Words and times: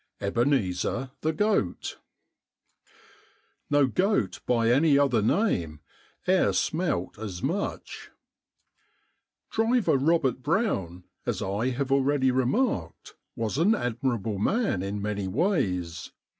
EBENEEZER 0.19 1.11
THE 1.21 1.31
GOAT 1.31 1.99
NO 3.69 3.85
GOAT 3.85 4.39
BY 4.47 4.67
ANY 4.71 4.97
OTHER 4.97 5.21
NAME 5.21 5.79
E'ER 6.27 6.53
SMELT 6.53 7.19
AS 7.19 7.43
MUCH 7.43 8.09
Driver 9.51 9.97
Robert 9.97 10.41
Brown, 10.41 11.03
as 11.27 11.43
I 11.43 11.69
have 11.69 11.91
already 11.91 12.31
remarked, 12.31 13.13
was 13.35 13.59
an 13.59 13.75
admirable 13.75 14.39
man 14.39 14.81
in 14.81 15.03
many 15.03 15.27
ways. 15.27 16.11